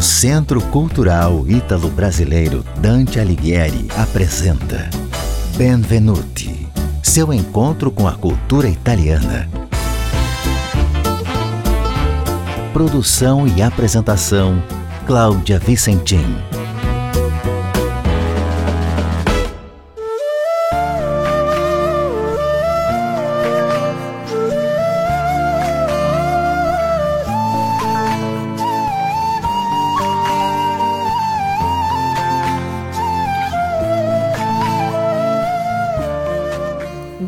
O 0.00 0.02
Centro 0.02 0.62
Cultural 0.62 1.44
Ítalo-Brasileiro 1.46 2.64
Dante 2.78 3.20
Alighieri 3.20 3.86
apresenta 3.98 4.88
Benvenuti, 5.58 6.66
seu 7.02 7.30
encontro 7.34 7.90
com 7.90 8.08
a 8.08 8.14
cultura 8.14 8.66
italiana. 8.66 9.46
Produção 12.72 13.46
e 13.46 13.60
apresentação 13.60 14.62
Cláudia 15.06 15.58
Vicentim. 15.58 16.24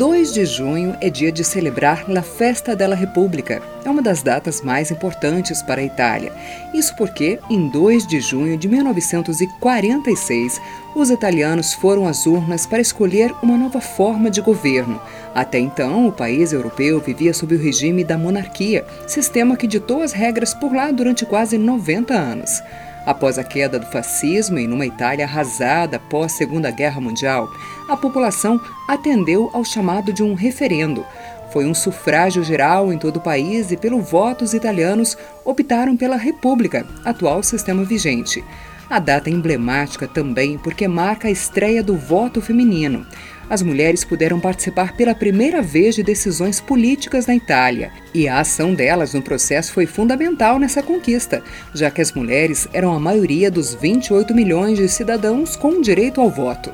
2 0.03 0.33
de 0.33 0.45
junho 0.45 0.97
é 1.01 1.09
dia 1.09 1.31
de 1.31 1.45
celebrar 1.45 2.05
a 2.11 2.23
Festa 2.23 2.75
della 2.75 2.97
República. 2.97 3.63
É 3.85 3.89
uma 3.89 4.03
das 4.03 4.21
datas 4.21 4.61
mais 4.61 4.91
importantes 4.91 5.63
para 5.63 5.81
a 5.81 5.85
Itália. 5.85 6.33
Isso 6.75 6.97
porque, 6.97 7.39
em 7.49 7.69
2 7.69 8.09
de 8.09 8.21
junho 8.21 8.59
de 8.59 8.67
1946, 8.67 10.61
os 10.97 11.09
italianos 11.09 11.73
foram 11.75 12.09
às 12.09 12.27
urnas 12.27 12.67
para 12.67 12.81
escolher 12.81 13.33
uma 13.41 13.57
nova 13.57 13.81
forma 13.81 14.29
de 14.29 14.41
governo. 14.41 15.01
Até 15.33 15.61
então, 15.61 16.09
o 16.09 16.13
país 16.13 16.53
europeu 16.53 16.99
vivia 16.99 17.33
sob 17.33 17.55
o 17.55 17.63
regime 17.63 18.03
da 18.03 18.19
monarquia, 18.19 18.85
sistema 19.07 19.57
que 19.57 19.69
ditou 19.69 20.03
as 20.03 20.13
regras 20.13 20.53
por 20.53 20.75
lá 20.75 20.91
durante 20.91 21.25
quase 21.25 21.57
90 21.57 22.13
anos. 22.13 22.61
Após 23.05 23.39
a 23.39 23.45
queda 23.45 23.79
do 23.79 23.87
fascismo 23.87 24.59
e 24.59 24.67
numa 24.67 24.87
Itália 24.87 25.25
arrasada 25.25 25.97
após 25.97 26.33
a 26.33 26.37
Segunda 26.37 26.71
Guerra 26.71 27.01
Mundial, 27.01 27.53
a 27.89 27.97
população 27.97 28.61
atendeu 28.87 29.51
ao 29.53 29.65
chamado 29.65 30.13
de 30.13 30.23
um 30.23 30.35
referendo. 30.35 31.05
Foi 31.53 31.67
um 31.67 31.75
sufrágio 31.75 32.45
geral 32.45 32.93
em 32.93 32.99
todo 32.99 33.17
o 33.17 33.21
país 33.21 33.73
e, 33.73 33.77
pelo 33.77 34.01
voto, 34.01 34.45
os 34.45 34.55
italianos 34.55 35.19
optaram 35.45 35.97
pela 35.97 36.17
República, 36.17 36.87
atual 37.05 37.43
sistema 37.43 37.85
vigente. 37.85 38.43
A 38.89 38.99
data 38.99 39.29
é 39.29 39.33
emblemática 39.33 40.07
também 40.07 40.57
porque 40.59 40.87
marca 40.87 41.27
a 41.27 41.31
estreia 41.31 41.83
do 41.83 41.97
voto 41.97 42.41
feminino 42.41 43.07
as 43.49 43.63
mulheres 43.63 44.05
puderam 44.05 44.41
participar 44.41 44.95
pela 44.95 45.15
primeira 45.15 45.61
vez 45.61 45.95
de 45.95 46.03
decisões 46.03 46.61
políticas 46.61 47.27
na 47.27 47.35
Itália, 47.35 47.91
e 48.15 48.29
a 48.29 48.41
ação 48.41 48.75
delas 48.75 49.15
no 49.15 49.23
processo 49.23 49.73
foi 49.73 49.87
fundamental 49.87 50.59
nessa 50.59 50.83
conquista, 50.83 51.43
já 51.75 51.91
que 51.91 52.01
as 52.01 52.13
mulheres 52.13 52.69
eram 52.73 52.93
a 52.95 53.01
maioria 53.01 53.51
dos 53.51 53.75
28 53.75 54.35
milhões 54.35 54.79
de 54.79 54.89
cidadãos 54.89 55.57
com 55.57 55.81
direito 55.81 56.21
ao 56.21 56.31
voto. 56.31 56.73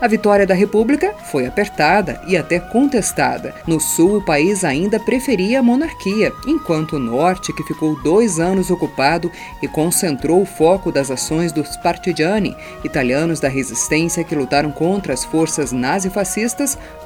A 0.00 0.06
vitória 0.06 0.46
da 0.46 0.54
República 0.54 1.12
foi 1.24 1.44
apertada 1.44 2.20
e 2.28 2.36
até 2.36 2.60
contestada. 2.60 3.52
No 3.66 3.80
sul, 3.80 4.18
o 4.18 4.24
país 4.24 4.62
ainda 4.62 5.00
preferia 5.00 5.58
a 5.58 5.62
monarquia, 5.62 6.32
enquanto 6.46 6.94
o 6.94 6.98
norte, 7.00 7.52
que 7.52 7.64
ficou 7.64 8.00
dois 8.00 8.38
anos 8.38 8.70
ocupado 8.70 9.30
e 9.60 9.66
concentrou 9.66 10.40
o 10.40 10.46
foco 10.46 10.92
das 10.92 11.10
ações 11.10 11.50
dos 11.50 11.76
partigiani, 11.78 12.56
italianos 12.84 13.40
da 13.40 13.48
resistência 13.48 14.22
que 14.22 14.36
lutaram 14.36 14.70
contra 14.70 15.12
as 15.12 15.24
forças 15.24 15.72
nazifascistas, 15.72 16.17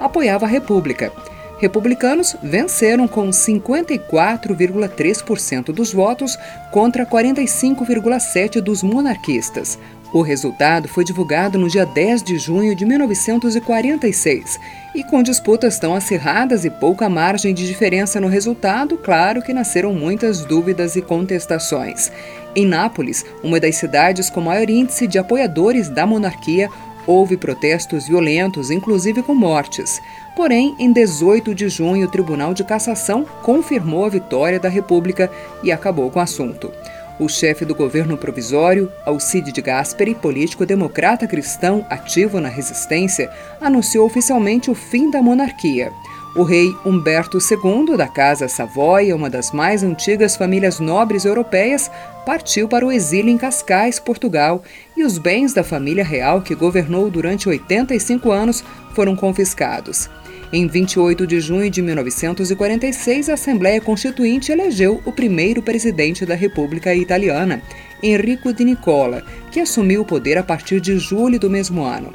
apoiava 0.01 0.47
a 0.47 0.49
República. 0.49 1.13
Republicanos 1.59 2.35
venceram 2.43 3.07
com 3.07 3.29
54,3% 3.31 5.67
dos 5.67 5.93
votos 5.93 6.37
contra 6.73 7.07
45,7% 7.07 8.61
dos 8.61 8.83
monarquistas. 8.83 9.79
O 10.13 10.21
resultado 10.21 10.89
foi 10.89 11.05
divulgado 11.05 11.59
no 11.59 11.71
dia 11.71 11.87
10 11.87 12.23
de 12.23 12.37
junho 12.37 12.75
de 12.75 12.85
1946 12.85 14.61
e, 14.95 15.03
com 15.03 15.23
disputas 15.23 15.79
tão 15.79 15.95
acirradas 15.95 16.67
e 16.67 16.71
pouca 16.71 17.09
margem 17.09 17.55
de 17.55 17.67
diferença 17.67 18.21
no 18.21 18.29
resultado, 18.29 18.99
claro 18.99 19.41
que 19.41 19.55
nasceram 19.55 19.95
muitas 19.95 20.45
dúvidas 20.45 20.97
e 20.97 21.03
contestações. 21.03 22.13
Em 22.55 22.67
Nápoles, 22.67 23.25
uma 23.43 23.59
das 23.59 23.77
cidades 23.77 24.29
com 24.29 24.43
maior 24.43 24.69
índice 24.69 25.07
de 25.07 25.19
apoiadores 25.19 25.89
da 25.89 26.07
monarquia, 26.07 26.69
houve 27.07 27.37
protestos 27.37 28.07
violentos, 28.09 28.71
inclusive 28.71 29.23
com 29.23 29.35
mortes. 29.35 30.01
Porém, 30.35 30.75
em 30.79 30.93
18 30.93 31.55
de 31.55 31.69
junho, 31.69 32.07
o 32.07 32.11
Tribunal 32.11 32.55
de 32.55 32.65
Cassação 32.65 33.25
confirmou 33.43 34.05
a 34.05 34.09
vitória 34.09 34.59
da 34.59 34.69
República 34.69 35.31
e 35.63 35.71
acabou 35.71 36.11
com 36.11 36.19
o 36.19 36.23
assunto. 36.23 36.73
O 37.19 37.29
chefe 37.29 37.65
do 37.65 37.75
governo 37.75 38.17
provisório, 38.17 38.91
Alcide 39.05 39.53
de 39.53 39.61
Gasperi, 39.61 40.15
político 40.15 40.65
democrata 40.65 41.27
cristão 41.27 41.87
ativo 41.91 42.41
na 42.41 42.49
resistência, 42.49 43.31
anunciou 43.61 44.07
oficialmente 44.07 44.71
o 44.71 44.75
fim 44.75 45.11
da 45.11 45.23
monarquia. 45.23 45.93
O 46.35 46.43
rei 46.43 46.75
Humberto 46.85 47.37
II, 47.37 47.95
da 47.95 48.09
Casa 48.09 48.49
Savoia, 48.49 49.15
uma 49.15 49.29
das 49.29 49.53
mais 49.53 49.83
antigas 49.83 50.35
famílias 50.35 50.81
nobres 50.81 51.27
europeias, 51.27 51.91
partiu 52.25 52.69
para 52.69 52.87
o 52.87 52.93
exílio 52.93 53.31
em 53.31 53.39
Cascais, 53.39 53.99
Portugal, 53.99 54.63
e 54.97 55.05
os 55.05 55.19
bens 55.19 55.53
da 55.53 55.65
família 55.65 56.05
real, 56.05 56.43
que 56.43 56.55
governou 56.55 57.11
durante 57.11 57.49
85 57.49 58.31
anos, 58.31 58.65
foram 58.95 59.17
confiscados. 59.17 60.09
Em 60.53 60.67
28 60.67 61.27
de 61.27 61.41
junho 61.41 61.71
de 61.71 61.81
1946, 61.81 63.31
a 63.31 63.35
Assembleia 63.35 63.81
Constituinte 63.81 64.53
elegeu 64.53 65.01
o 65.07 65.11
primeiro 65.11 65.63
presidente 65.63 66.27
da 66.27 66.35
República 66.35 66.95
Italiana, 66.95 67.63
Enrico 68.03 68.53
Di 68.53 68.63
Nicola, 68.63 69.25
que 69.51 69.61
assumiu 69.61 70.03
o 70.03 70.05
poder 70.05 70.37
a 70.37 70.43
partir 70.43 70.79
de 70.79 70.99
julho 70.99 71.41
do 71.41 71.49
mesmo 71.49 71.83
ano. 71.83 72.13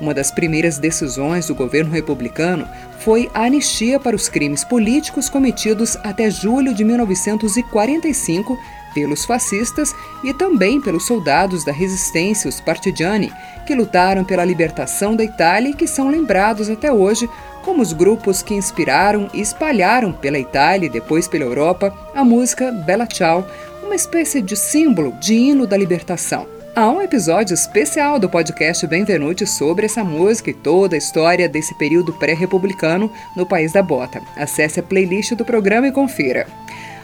Uma 0.00 0.14
das 0.14 0.30
primeiras 0.30 0.78
decisões 0.78 1.48
do 1.48 1.54
governo 1.54 1.90
republicano 1.90 2.64
foi 3.00 3.28
a 3.34 3.42
anistia 3.42 3.98
para 3.98 4.14
os 4.14 4.28
crimes 4.28 4.62
políticos 4.62 5.28
cometidos 5.28 5.96
até 6.04 6.30
julho 6.30 6.72
de 6.72 6.84
1945 6.84 8.56
pelos 8.94 9.24
fascistas 9.24 9.94
e 10.22 10.32
também 10.32 10.80
pelos 10.80 11.06
soldados 11.06 11.64
da 11.64 11.72
resistência, 11.72 12.48
os 12.48 12.60
partigiani, 12.60 13.32
que 13.66 13.74
lutaram 13.74 14.24
pela 14.24 14.44
libertação 14.44 15.14
da 15.14 15.24
Itália 15.24 15.70
e 15.70 15.74
que 15.74 15.86
são 15.86 16.08
lembrados 16.08 16.68
até 16.68 16.92
hoje 16.92 17.28
como 17.62 17.82
os 17.82 17.92
grupos 17.92 18.42
que 18.42 18.54
inspiraram 18.54 19.28
e 19.34 19.40
espalharam 19.40 20.12
pela 20.12 20.38
Itália 20.38 20.86
e 20.86 20.90
depois 20.90 21.28
pela 21.28 21.44
Europa 21.44 21.94
a 22.14 22.24
música 22.24 22.72
Bella 22.72 23.06
Ciao, 23.06 23.46
uma 23.82 23.94
espécie 23.94 24.40
de 24.40 24.56
símbolo 24.56 25.12
de 25.20 25.34
hino 25.34 25.66
da 25.66 25.76
libertação. 25.76 26.46
Há 26.74 26.88
um 26.88 27.02
episódio 27.02 27.52
especial 27.52 28.18
do 28.18 28.28
podcast 28.28 28.86
Benvenuti 28.86 29.44
sobre 29.44 29.86
essa 29.86 30.04
música 30.04 30.50
e 30.50 30.54
toda 30.54 30.94
a 30.94 30.98
história 30.98 31.48
desse 31.48 31.74
período 31.74 32.12
pré-republicano 32.12 33.10
no 33.36 33.44
País 33.44 33.72
da 33.72 33.82
Bota. 33.82 34.22
Acesse 34.36 34.78
a 34.78 34.82
playlist 34.82 35.34
do 35.34 35.44
programa 35.44 35.88
e 35.88 35.92
confira. 35.92 36.46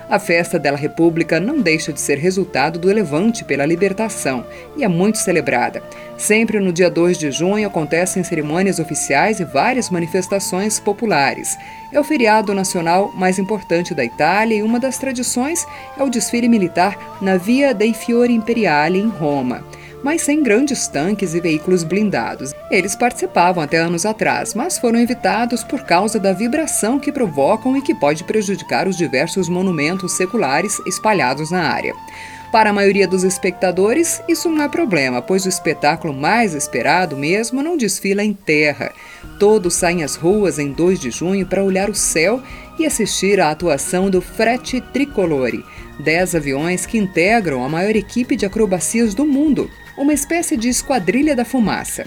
A 0.09 0.21
festa 0.21 0.57
da 0.57 0.77
República 0.77 1.41
não 1.41 1.61
deixa 1.61 1.93
de 1.93 2.01
ser 2.01 2.17
resultado 2.17 2.79
do 2.79 2.87
levante 2.87 3.45
pela 3.45 3.67
libertação 3.67 4.47
e 4.77 4.85
é 4.85 4.89
muito 4.89 5.19
celebrada. 5.19 5.83
Sempre 6.17 6.61
no 6.61 6.73
dia 6.73 6.89
2 6.89 7.19
de 7.19 7.33
junho 7.33 7.67
acontecem 7.67 8.23
cerimônias 8.23 8.79
oficiais 8.79 9.41
e 9.41 9.45
várias 9.45 9.91
manifestações 9.91 10.79
populares. 10.79 11.59
É 11.93 11.99
o 11.99 12.05
feriado 12.05 12.55
nacional 12.55 13.11
mais 13.17 13.37
importante 13.37 13.95
da 13.95 14.05
Itália 14.05 14.59
e 14.59 14.63
uma 14.63 14.79
das 14.79 14.97
tradições 14.97 15.67
é 15.99 16.03
o 16.05 16.09
desfile 16.09 16.49
militar 16.49 17.19
na 17.21 17.37
Via 17.37 17.75
dei 17.75 17.93
Fiori 17.93 18.33
Imperiali, 18.33 19.01
em 19.01 19.09
Roma 19.09 19.65
mas 20.07 20.23
sem 20.23 20.41
grandes 20.41 20.87
tanques 20.87 21.35
e 21.35 21.41
veículos 21.41 21.83
blindados. 21.83 22.55
Eles 22.71 22.95
participavam 22.95 23.61
até 23.61 23.79
anos 23.79 24.07
atrás, 24.07 24.55
mas 24.55 24.79
foram 24.79 25.01
evitados 25.01 25.65
por 25.65 25.83
causa 25.83 26.17
da 26.17 26.33
vibração 26.33 27.01
que 27.01 27.11
provocam 27.11 27.77
e 27.77 27.83
que 27.83 27.93
pode 27.93 28.23
prejudicar 28.23 28.87
os 28.87 28.97
diversos 28.97 29.49
monumentos 29.49 30.13
seculares 30.13 30.79
espalhados 30.87 31.51
na 31.51 31.63
área. 31.63 31.93
Para 32.53 32.71
a 32.71 32.73
maioria 32.73 33.09
dos 33.09 33.25
espectadores, 33.25 34.23
isso 34.29 34.49
não 34.49 34.63
é 34.63 34.69
problema, 34.69 35.21
pois 35.21 35.45
o 35.45 35.49
espetáculo 35.49 36.15
mais 36.15 36.55
esperado 36.55 37.17
mesmo 37.17 37.61
não 37.61 37.77
desfila 37.77 38.23
em 38.23 38.33
terra. 38.33 38.93
Todos 39.41 39.75
saem 39.75 40.05
às 40.05 40.15
ruas 40.15 40.61
em 40.61 40.71
2 40.71 41.01
de 41.01 41.11
junho 41.11 41.45
para 41.45 41.65
olhar 41.65 41.91
o 41.91 41.95
céu 41.97 42.41
e 42.79 42.87
assistir 42.87 43.41
à 43.41 43.51
atuação 43.51 44.09
do 44.09 44.21
Frete 44.21 44.81
Tricolore, 44.81 45.65
dez 45.99 46.33
aviões 46.33 46.87
que 46.87 46.97
integram 46.97 47.65
a 47.65 47.69
maior 47.69 47.97
equipe 47.97 48.37
de 48.37 48.47
acrobacias 48.47 49.13
do 49.13 49.27
mundo, 49.27 49.69
uma 49.97 50.13
espécie 50.13 50.57
de 50.57 50.69
esquadrilha 50.69 51.35
da 51.35 51.45
fumaça. 51.45 52.05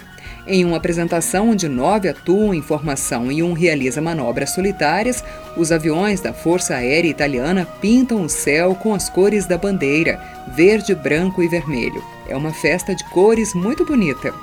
Em 0.48 0.66
uma 0.66 0.78
apresentação 0.78 1.50
onde 1.50 1.68
nove 1.68 2.08
atuam 2.08 2.54
em 2.54 2.62
formação 2.62 3.32
e 3.32 3.44
um 3.44 3.54
realiza 3.54 4.02
manobras 4.02 4.52
solitárias, 4.52 5.24
os 5.58 5.72
aviões 5.72 6.22
da 6.22 6.34
Força 6.34 6.76
Aérea 6.76 7.10
Italiana 7.10 7.68
pintam 7.80 8.24
o 8.24 8.30
céu 8.30 8.74
com 8.74 8.94
as 8.94 9.10
cores 9.10 9.46
da 9.46 9.58
bandeira, 9.58 10.20
verde, 10.56 10.96
branco 10.96 11.44
e 11.44 11.48
vermelho. 11.48 12.04
É 12.28 12.36
uma 12.36 12.54
festa 12.54 12.96
de 12.96 13.04
cores 13.06 13.54
muito 13.54 13.86
bonita. 13.86 14.34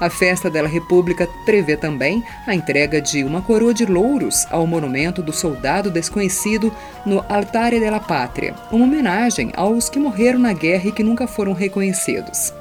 A 0.00 0.10
festa 0.10 0.50
da 0.50 0.66
República 0.66 1.28
prevê 1.44 1.76
também 1.76 2.24
a 2.44 2.54
entrega 2.54 3.00
de 3.00 3.22
uma 3.22 3.40
coroa 3.40 3.72
de 3.72 3.86
louros 3.86 4.46
ao 4.50 4.66
monumento 4.66 5.22
do 5.22 5.32
soldado 5.32 5.92
desconhecido 5.92 6.74
no 7.06 7.24
Altare 7.28 7.78
della 7.78 8.00
Pátria, 8.00 8.54
uma 8.72 8.84
homenagem 8.84 9.52
aos 9.54 9.88
que 9.88 10.00
morreram 10.00 10.40
na 10.40 10.52
guerra 10.52 10.88
e 10.88 10.92
que 10.92 11.04
nunca 11.04 11.28
foram 11.28 11.52
reconhecidos. 11.52 12.52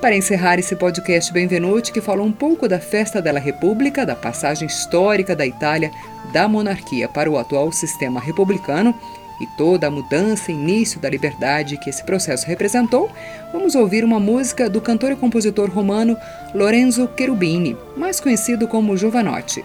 Para 0.00 0.16
encerrar 0.16 0.58
esse 0.58 0.74
podcast 0.74 1.30
Benvenuti, 1.30 1.92
que 1.92 2.00
falou 2.00 2.24
um 2.26 2.32
pouco 2.32 2.66
da 2.66 2.80
festa 2.80 3.20
da 3.20 3.38
República, 3.38 4.06
da 4.06 4.16
passagem 4.16 4.66
histórica 4.66 5.36
da 5.36 5.46
Itália 5.46 5.90
da 6.32 6.48
monarquia 6.48 7.06
para 7.06 7.30
o 7.30 7.36
atual 7.36 7.70
sistema 7.70 8.18
republicano 8.18 8.94
e 9.38 9.46
toda 9.58 9.88
a 9.88 9.90
mudança 9.90 10.50
e 10.50 10.54
início 10.54 10.98
da 10.98 11.10
liberdade 11.10 11.76
que 11.76 11.90
esse 11.90 12.02
processo 12.02 12.46
representou, 12.46 13.10
vamos 13.52 13.74
ouvir 13.74 14.02
uma 14.02 14.18
música 14.18 14.70
do 14.70 14.80
cantor 14.80 15.12
e 15.12 15.16
compositor 15.16 15.70
romano 15.70 16.16
Lorenzo 16.54 17.06
Cherubini, 17.14 17.76
mais 17.94 18.20
conhecido 18.20 18.66
como 18.66 18.96
Giovanotti. 18.96 19.62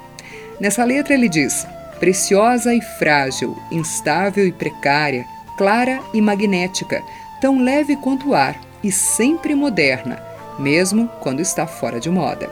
Nessa 0.60 0.84
letra 0.84 1.14
ele 1.14 1.30
diz: 1.30 1.66
preciosa 1.98 2.74
e 2.74 2.82
frágil, 2.82 3.58
instável 3.72 4.46
e 4.46 4.52
precária, 4.52 5.26
clara 5.58 6.02
e 6.14 6.20
magnética, 6.20 7.02
tão 7.40 7.62
leve 7.64 7.96
quanto 7.96 8.30
o 8.30 8.36
ar 8.36 8.60
e 8.86 8.92
sempre 8.92 9.56
moderna, 9.56 10.25
mesmo 10.60 11.08
quando 11.20 11.40
está 11.40 11.68
fora 11.68 12.00
de 12.00 12.10
moda. 12.10 12.50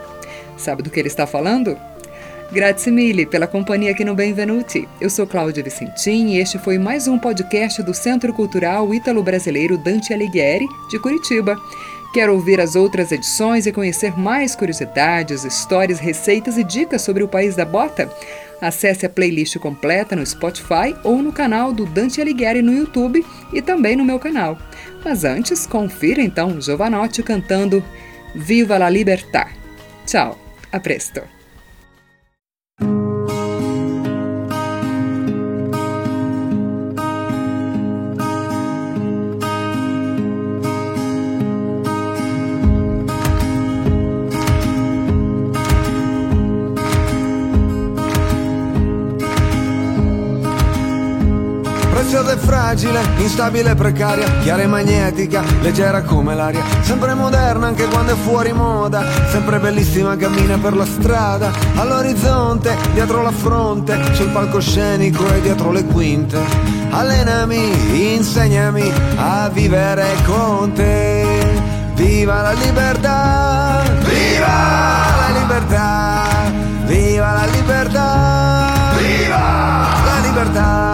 Sabe 0.58 0.84
do 0.84 0.90
que 0.90 1.00
ele 1.00 1.08
está 1.08 1.26
falando? 1.26 1.78
Grazie 2.52 2.92
mille 2.92 3.26
pela 3.26 3.48
companhia 3.48 3.92
aqui 3.92 4.06
no 4.06 4.14
Benvenuti. 4.14 4.88
Eu 5.02 5.10
sou 5.10 5.26
Cláudia 5.26 5.64
Vicentim 5.64 6.28
e 6.28 6.38
este 6.38 6.60
foi 6.60 6.78
mais 6.78 7.08
um 7.08 7.18
podcast 7.18 7.82
do 7.82 7.96
Centro 7.96 8.32
Cultural 8.32 8.94
Ítalo-Brasileiro 8.94 9.76
Dante 9.76 10.14
Alighieri, 10.14 10.68
de 10.90 11.00
Curitiba. 11.00 11.60
Quer 12.14 12.30
ouvir 12.30 12.62
as 12.62 12.76
outras 12.76 13.12
edições 13.12 13.66
e 13.66 13.72
conhecer 13.72 14.16
mais 14.16 14.56
curiosidades, 14.56 15.44
histórias, 15.44 15.98
receitas 16.00 16.56
e 16.56 16.64
dicas 16.64 17.02
sobre 17.02 17.24
o 17.24 17.28
país 17.28 17.56
da 17.56 17.66
bota? 17.66 18.08
Acesse 18.63 19.06
a 19.06 19.10
playlist 19.10 19.57
completa 19.60 20.15
no 20.15 20.25
Spotify 20.25 20.95
ou 21.04 21.21
no 21.21 21.33
canal 21.33 21.74
do 21.74 21.86
Dante 21.86 22.21
Alighieri 22.21 22.62
no 22.62 22.71
YouTube 22.71 23.21
e 23.51 23.62
também 23.62 23.98
no 23.98 24.06
meu 24.06 24.18
canal. 24.18 24.57
Mas 25.04 25.25
antes, 25.25 25.68
confira 25.68 26.21
então 26.21 26.62
Giovanotti 26.62 27.21
cantando 27.21 27.83
Viva 28.33 28.77
la 28.77 28.89
Libertà. 28.89 29.50
Tchau, 30.06 30.39
a 30.71 30.80
presto! 30.80 31.43
Fragile, 52.54 53.02
instabile 53.18 53.74
precaria, 53.74 54.28
chiara 54.44 54.62
e 54.62 54.68
magnetica, 54.68 55.42
leggera 55.62 56.04
come 56.04 56.36
l'aria, 56.36 56.64
sempre 56.82 57.16
moderna 57.16 57.66
anche 57.66 57.86
quando 57.86 58.14
è 58.14 58.16
fuori 58.16 58.54
moda, 58.54 59.04
sempre 59.32 59.58
bellissima 59.58 60.16
cammina 60.16 60.56
per 60.60 60.76
la 60.76 60.86
strada, 60.86 61.52
all'orizzonte, 61.76 62.78
dietro 62.94 63.24
la 63.24 63.32
fronte, 63.32 63.98
sul 64.14 64.30
palcoscenico 64.30 65.28
e 65.34 65.42
dietro 65.42 65.72
le 65.72 65.84
quinte. 65.86 66.38
Allenami, 66.92 68.14
insegnami 68.14 68.92
a 69.16 69.50
vivere 69.50 70.16
con 70.24 70.74
te. 70.74 71.26
Viva 71.96 72.42
la 72.44 72.52
libertà! 72.52 73.82
Viva 74.04 74.48
la 75.22 75.40
libertà! 75.40 76.24
Viva 76.86 77.32
la 77.34 77.46
libertà! 77.46 78.94
Viva 79.00 79.42
la 80.06 80.20
libertà! 80.22 80.93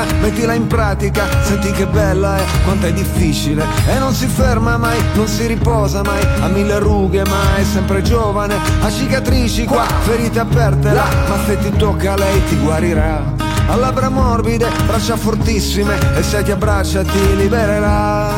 Magica, 0.00 0.20
mettila 0.20 0.54
in 0.54 0.66
pratica, 0.66 1.26
senti 1.42 1.70
che 1.72 1.86
bella 1.86 2.36
è, 2.36 2.44
quanto 2.64 2.86
è 2.86 2.92
difficile 2.92 3.64
e 3.86 3.98
non 3.98 4.14
si 4.14 4.26
ferma 4.26 4.76
mai, 4.76 4.98
non 5.14 5.26
si 5.26 5.46
riposa 5.46 6.02
mai, 6.02 6.22
ha 6.40 6.48
mille 6.48 6.78
rughe 6.78 7.24
ma 7.24 7.56
è 7.56 7.64
sempre 7.64 8.02
giovane, 8.02 8.56
ha 8.80 8.90
cicatrici 8.90 9.64
qua, 9.64 9.84
ferite 10.00 10.40
aperte 10.40 10.92
là, 10.92 11.06
ma 11.28 11.36
se 11.46 11.58
ti 11.58 11.76
tocca 11.76 12.16
lei 12.16 12.44
ti 12.48 12.56
guarirà. 12.56 13.48
Ha 13.68 13.76
labbra 13.76 14.08
morbide, 14.08 14.68
braccia 14.86 15.16
fortissime 15.16 15.96
e 16.16 16.22
se 16.24 16.42
ti 16.42 16.50
abbraccia 16.50 17.04
ti 17.04 17.36
libererà. 17.36 18.36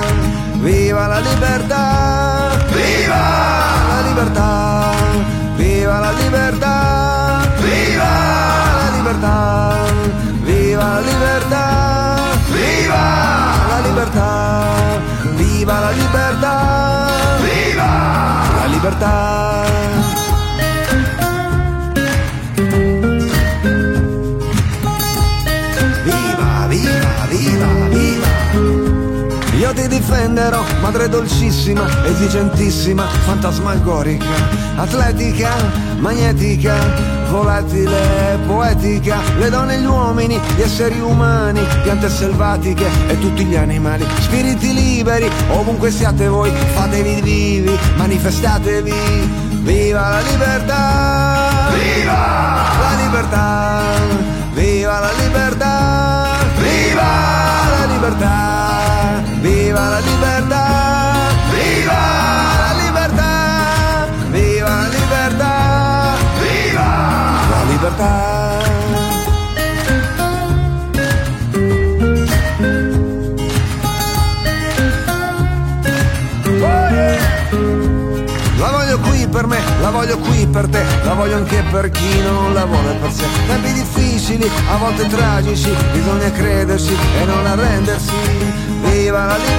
Viva 0.56 1.06
la 1.06 1.18
libertà! 1.18 2.50
Viva 2.70 3.16
la 3.88 4.00
libertà! 4.06 4.92
Viva 5.56 5.98
la 5.98 6.10
libertà! 6.12 7.40
Viva 7.58 8.00
la 8.00 8.96
libertà! 8.96 10.21
La 10.82 10.98
libertà! 10.98 11.66
Viva 12.50 13.02
la 13.68 13.78
libertà! 13.86 14.30
Viva 15.36 15.78
la 15.78 15.90
libertà! 15.90 16.56
Viva 17.40 17.90
la 18.56 18.66
libertà! 18.66 20.01
Difenderò, 30.22 30.62
madre 30.80 31.08
dolcissima, 31.08 31.84
esigentissima, 32.04 33.08
fantasmagorica, 33.08 34.24
atletica, 34.76 35.50
magnetica, 35.98 36.76
volatile, 37.28 38.38
poetica, 38.46 39.18
le 39.38 39.50
donne 39.50 39.74
e 39.74 39.80
gli 39.80 39.84
uomini, 39.84 40.40
gli 40.54 40.60
esseri 40.60 41.00
umani, 41.00 41.66
piante 41.82 42.08
selvatiche 42.08 42.86
e 43.08 43.18
tutti 43.18 43.44
gli 43.44 43.56
animali, 43.56 44.06
spiriti 44.20 44.72
liberi, 44.72 45.28
ovunque 45.48 45.90
siate 45.90 46.28
voi, 46.28 46.52
fatevi 46.72 47.20
vivi, 47.20 47.76
manifestatevi, 47.96 48.94
viva 49.62 50.08
la 50.08 50.20
libertà! 50.20 51.68
Viva 51.72 52.62
la 52.80 53.02
libertà! 53.02 53.51
Per 79.32 79.46
me, 79.46 79.58
la 79.80 79.90
voglio 79.90 80.18
qui 80.18 80.46
per 80.46 80.68
te, 80.68 80.84
la 81.04 81.14
voglio 81.14 81.36
anche 81.36 81.64
per 81.70 81.88
chi 81.88 82.20
non 82.20 82.52
la 82.52 82.66
vuole 82.66 82.94
per 83.00 83.10
sé. 83.10 83.24
Tempi 83.46 83.72
difficili, 83.72 84.48
a 84.70 84.76
volte 84.76 85.06
tragici, 85.08 85.74
bisogna 85.92 86.30
crederci 86.30 86.94
e 87.20 87.24
non 87.24 87.46
arrendersi. 87.46 88.12
Viva 88.82 89.24
la 89.24 89.36
libertà! 89.36 89.51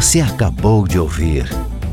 Você 0.00 0.22
acabou 0.22 0.88
de 0.88 0.98
ouvir 0.98 1.46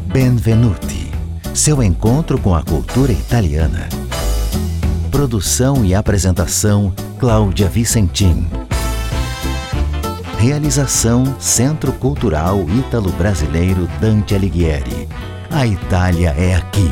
Benvenuti, 0.06 1.12
seu 1.54 1.84
encontro 1.84 2.40
com 2.40 2.56
a 2.56 2.64
cultura 2.64 3.12
italiana. 3.12 3.90
Produção 5.12 5.84
e 5.84 5.94
apresentação 5.94 6.96
Cláudia 7.20 7.68
Vicentim. 7.68 8.48
Realização 10.40 11.36
Centro 11.38 11.92
Cultural 11.92 12.66
Ítalo 12.80 13.12
Brasileiro 13.12 13.90
Dante 14.00 14.34
Alighieri. 14.34 15.10
A 15.52 15.68
Itália 15.68 16.30
é 16.30 16.56
aqui. 16.56 16.90